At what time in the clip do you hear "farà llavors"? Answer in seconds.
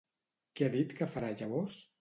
1.17-1.81